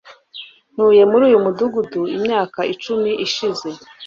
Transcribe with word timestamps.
ntuye 0.73 1.03
muri 1.11 1.23
uyu 1.29 1.43
mudugudu 1.45 2.01
imyaka 2.17 2.59
icumi 2.73 3.11
ishize 3.25 3.69